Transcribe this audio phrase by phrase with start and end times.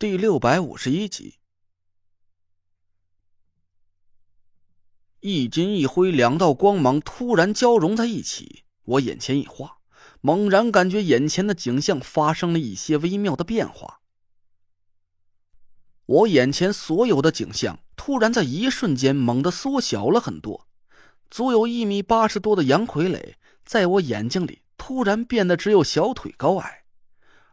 [0.00, 1.34] 第六百五十一集，
[5.20, 9.76] 一金一灰两道光芒突然交融在一起，我眼前一花，
[10.22, 14.00] 猛然感觉眼前的景象发生了一些微妙的变化。
[16.06, 20.66] 我眼前所有的景象突然在一瞬间猛地缩小了很多，
[21.28, 23.34] 足有一米八十多的杨傀儡
[23.66, 26.84] 在我眼睛里突然变得只有小腿高矮，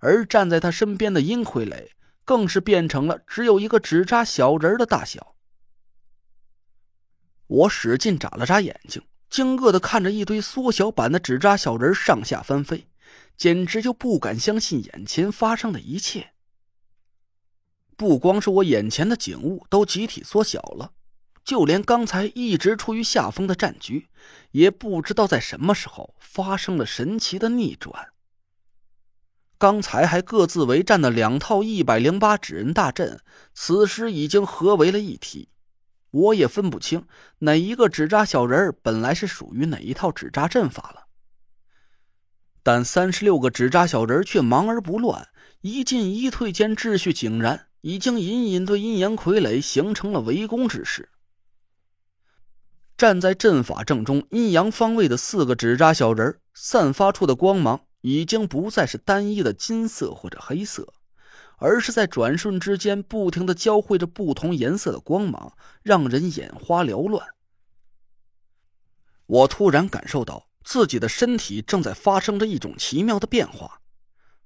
[0.00, 1.90] 而站在他身边的阴傀儡。
[2.24, 5.34] 更是变成了只有一个纸扎小人的大小。
[7.46, 12.86] 我使劲眨了眨眼睛，惊愕的看着一堆缩小版的纸扎小人上下翻飞，
[13.36, 16.32] 简直就不敢相信眼前发生的一切。
[17.96, 20.92] 不光是我眼前的景物都集体缩小了，
[21.44, 24.08] 就连刚才一直处于下风的战局，
[24.52, 28.11] 也不知道在什么时候发生了神奇的逆转。
[29.62, 33.20] 刚才还各自为战的两套一百零八纸人大阵，
[33.54, 35.50] 此时已经合为了一体。
[36.10, 37.06] 我也分不清
[37.38, 41.06] 哪一个纸扎小人本来是属于哪一套纸扎阵法了。
[42.64, 45.28] 但三十六个纸扎小人却忙而不乱，
[45.60, 51.08] 一进一退间秩序井然，已经隐隐对阴阳傀儡形成了围攻之势。
[52.96, 57.82] 站在阵法正中阴阳方位的四个纸扎小人散发出的光芒。
[58.02, 60.92] 已经不再是单一的金色或者黑色，
[61.56, 67.26] 而是在转瞬之间不停的交汇着不同颜色的光芒，让人眼花缭乱。
[69.26, 73.80] 我突然感受到自己的身体正在发生着一种奇妙的变化，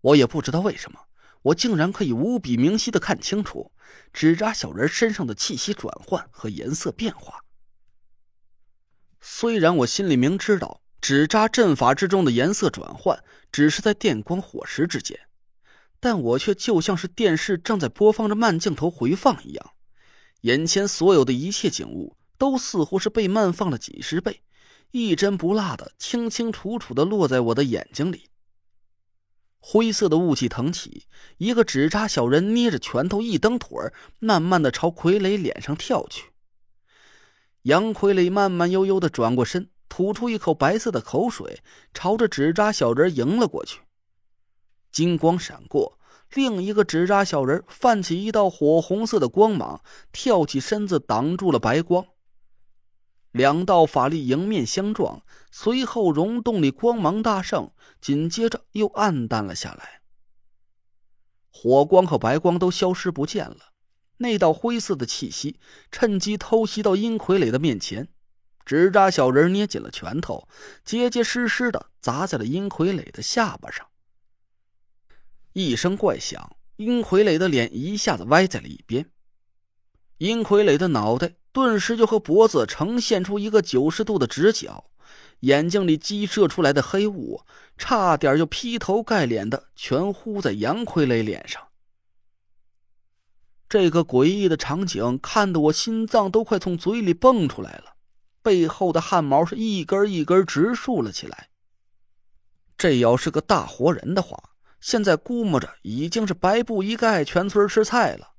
[0.00, 0.98] 我也不知道为什么，
[1.42, 3.70] 我竟然可以无比明晰的看清楚
[4.12, 7.44] 纸扎小人身上的气息转换和颜色变化。
[9.20, 10.81] 虽然我心里明知道。
[11.02, 15.18] 纸扎阵法之中的颜色转换，只是在电光火石之间，
[15.98, 19.72] 但我却就像是电视正在播放着慢镜头回放一样，
[20.42, 24.42] 眼前所有的一切景物都似乎是被慢放了几十倍，
[24.92, 28.28] 一帧不落的清清楚楚的落在我的眼睛里。
[29.58, 31.06] 灰色的雾气腾起，
[31.38, 33.76] 一个纸扎小人捏着拳头一蹬腿
[34.20, 36.30] 慢慢的朝傀儡脸上跳去。
[37.62, 39.68] 杨傀儡慢慢悠悠的转过身。
[39.92, 41.60] 吐出一口白色的口水，
[41.92, 43.82] 朝着纸扎小人迎了过去。
[44.90, 45.98] 金光闪过，
[46.32, 52.06] 另一个纸扎小人泛起一道火红色的光芒，跳起身子挡住了白光。
[53.32, 55.20] 两道法力迎面相撞，
[55.50, 57.70] 随后溶洞里光芒大盛，
[58.00, 60.00] 紧接着又暗淡了下来。
[61.50, 63.74] 火光和白光都消失不见了，
[64.16, 65.60] 那道灰色的气息
[65.90, 68.08] 趁机偷袭到阴傀儡的面前。
[68.64, 70.48] 纸扎小人捏紧了拳头，
[70.84, 73.86] 结结实实的砸在了阴傀儡的下巴上。
[75.52, 79.10] 一声怪响，阴傀儡的脸一下子歪在了一边，
[80.18, 84.90] 阴傀儡的脑袋顿时就和脖子呈现出一个九十度的直角，
[85.40, 87.42] 眼睛里激射出来的黑雾，
[87.76, 91.68] 差点就劈头盖脸的全呼在杨傀儡脸上。
[93.68, 97.91] 这个诡异的场景看得我心脏都快从嘴里蹦出来了。
[98.42, 101.48] 背后的汗毛是一根一根直竖了起来。
[102.76, 108.32] 这要是个大活人的话，现在估摸着已经是白布一盖，全村吃菜了。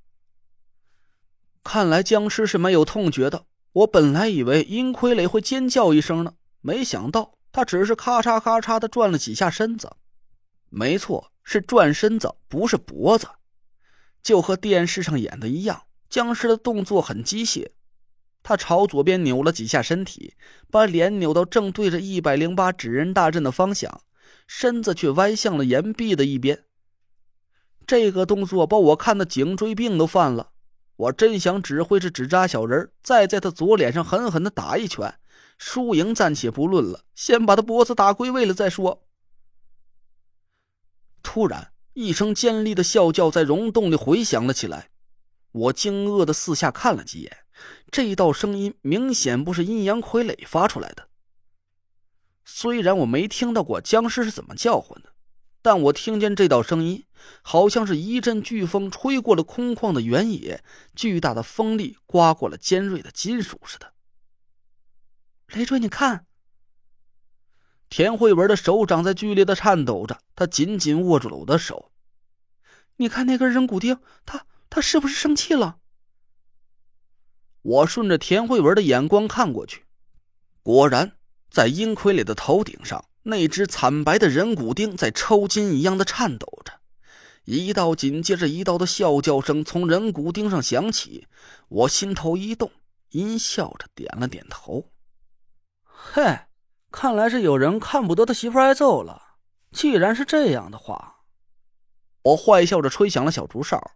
[1.62, 3.46] 看来僵尸是没有痛觉的。
[3.72, 9.96] 我本来以为阴傀儡会尖叫一声呢，没想到他只是咔嚓咔嚓的转了几下身子。
[10.68, 13.26] 没错，是转身子，不是脖子。
[14.22, 17.70] 就和电视上演的一样，僵尸的动作很机械。
[18.44, 20.34] 他朝左边扭了几下身体，
[20.70, 24.02] 把脸扭到正对着一百零八纸人大阵的方向，
[24.46, 26.64] 身子却歪向了岩壁的一边。
[27.86, 30.50] 这个动作把我看的颈椎病都犯了。
[30.96, 35.18] 我真想指挥着纸扎小人，再在他左脸上狠狠的打一拳，
[35.58, 39.06] 输赢暂且不论了，先把他脖子打归位了再说。
[41.22, 44.90] 突然，一声尖利的啸叫在溶洞里回响了起来。
[45.50, 47.43] 我惊愕的四下看了几眼。
[47.90, 51.08] 这一道声音明显不是阴阳傀儡发出来的。
[52.44, 55.14] 虽然我没听到过僵尸是怎么叫唤的，
[55.62, 57.06] 但我听见这道声音，
[57.42, 60.62] 好像是一阵飓风吹过了空旷的原野，
[60.94, 63.94] 巨大的风力刮过了尖锐的金属似的。
[65.48, 66.26] 雷追，你看，
[67.88, 71.92] 田慧文的手掌在剧烈的颤抖着，他紧紧握住了我的手。
[72.96, 75.78] 你看那根人骨钉，他他是不是生气了？
[77.64, 79.86] 我顺着田慧文的眼光看过去，
[80.62, 81.12] 果然，
[81.50, 86.72] 在阴傀儡的头顶上，那只惨白的人骨钉在抽筋一样的颤抖着，
[87.44, 91.26] 一道紧接着一道的笑叫声从人骨钉上响起，
[91.68, 92.70] 我心头一动，
[93.12, 94.90] 阴笑着点了点头。
[95.84, 96.40] 嘿，
[96.90, 99.22] 看来是有人看不得他媳妇挨揍了。
[99.72, 101.22] 既然是这样的话，
[102.20, 103.92] 我坏笑着吹响了小竹哨，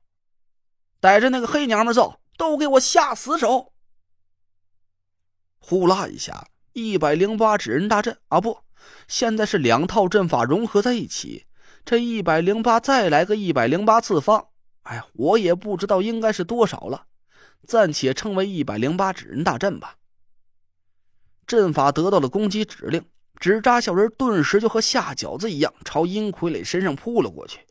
[1.00, 3.74] 逮着那个黑娘们走，都给我下死手！
[5.58, 8.60] 呼啦一下，一百零八纸人大阵啊，不，
[9.08, 11.46] 现在是两套阵法融合在一起。
[11.84, 14.48] 这一百零八，再来个一百零八次方，
[14.82, 17.06] 哎呀，我也不知道应该是多少了，
[17.66, 19.96] 暂且称为一百零八纸人大阵吧。
[21.46, 23.04] 阵法得到了攻击指令，
[23.40, 27.66] 纸扎小人顿时就和下饺子一样，朝殷傀儡身上扑了过去。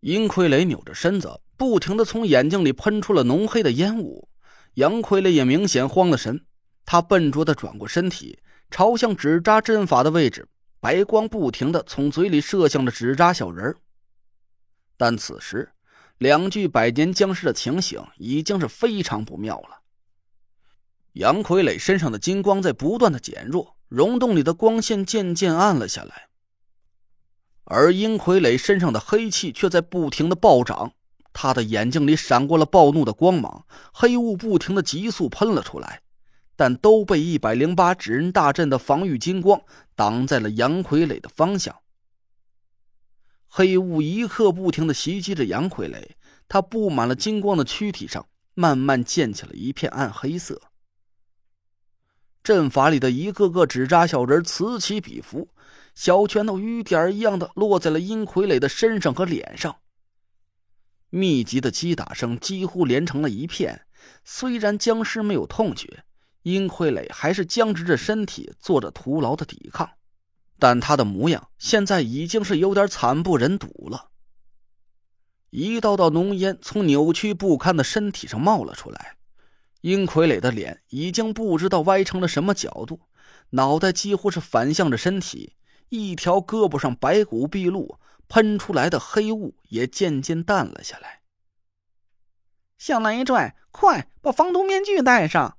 [0.00, 4.28] 殷傀儡扭着身子，不停的从眼睛里喷出了浓黑的烟雾。
[4.74, 6.44] 杨傀儡也明显慌了神，
[6.84, 8.38] 他笨拙的转过身体，
[8.70, 10.48] 朝向纸扎阵法的位置。
[10.80, 13.76] 白光不停的从嘴里射向了纸扎小人
[14.96, 15.72] 但此时
[16.16, 19.82] 两具百年僵尸的情形已经是非常不妙了。
[21.12, 26.29] 杨傀儡身上的金光在不断的减弱，溶洞里的光线渐渐暗了下来，
[27.70, 30.92] 而殷傀儡身上的黑气却在不停的暴涨，
[31.32, 36.02] 他的眼睛里闪过了暴怒的光芒，黑雾不停的急速喷了出来。
[36.56, 39.62] 但都被一百零八纸人大阵的防御金光
[39.96, 41.74] 挡在了杨傀儡的方向。
[43.46, 46.10] 黑雾一刻不停的袭击着杨傀儡，
[46.48, 50.60] 他布满了金光的躯体上慢慢溅起了一片暗黑色。
[52.44, 55.48] 阵法里的一个个纸扎小人此起彼伏，
[56.02, 59.80] 小拳头雨点一样的落在了殷傀儡的身上和脸上。
[61.10, 63.82] 密集的击打声几乎连成了一片，
[64.24, 66.04] 虽然僵尸没有痛觉。
[66.40, 69.90] 殷傀儡还是僵直着身体，做着徒劳的抵抗，
[70.58, 74.08] 但他的模样现在已经是有点惨不忍睹了。
[75.50, 79.16] 一道道浓烟从扭曲不堪的身体上冒了出来，
[79.82, 83.02] 殷傀儡的脸已经不知道歪成了什么角度，
[83.50, 85.56] 脑袋几乎是反向着身体，
[85.90, 87.98] 一条胳膊上白骨毕露，
[88.28, 91.20] 喷出来的黑雾也渐渐淡了下来。
[92.78, 95.58] 向南一拽，快把防毒面具戴上！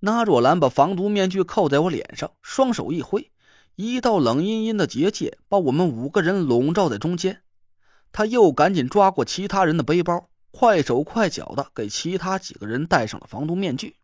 [0.00, 3.30] 那若兰把防毒面具扣在我脸上，双手一挥，
[3.76, 7.42] 一道冷阴阴的结界把我们五个人笼罩在中间。
[8.10, 13.96] 他又赶紧抓过其他人的背包，快手快脚的给其他几个人戴上了防毒面具。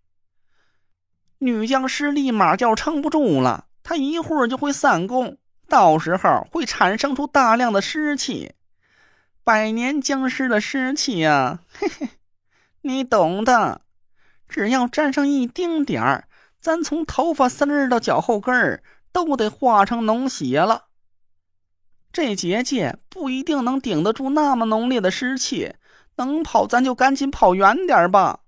[1.39, 8.53] 女僵尸立马就要撑不住了，他一会儿就会散功，到时候会产生出大量的湿气，
[9.43, 12.09] 百年僵尸的湿气呀，嘿嘿，
[12.83, 13.81] 你懂的。
[14.47, 16.29] 只要沾上一丁点儿，
[16.61, 20.89] 咱从头发丝儿到脚后跟儿都得化成脓血了。
[22.13, 25.73] 这结界不一定能顶得住那么浓烈的湿气，
[26.17, 28.41] 能跑咱就赶紧跑远点吧。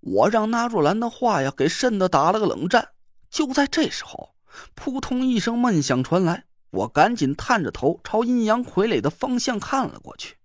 [0.00, 2.88] 我让纳若兰的话呀给瘆得打了个冷战。
[3.30, 4.34] 就在这时候，
[4.74, 10.37] 扑通一声闷响传来，我赶紧探着头朝阴阳傀儡的方向看了过去。